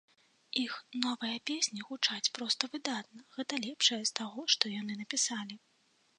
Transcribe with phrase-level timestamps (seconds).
[0.61, 0.73] Іх
[1.03, 5.55] новыя песні гучаць проста выдатна, гэта лепшае з таго, што яны напісалі.